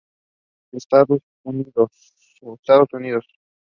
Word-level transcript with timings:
Actualmente 0.73 1.21
vive 1.45 1.59
en 1.67 1.71
Boston, 1.75 2.57
Estados 2.59 2.87
Unidos. 2.93 3.23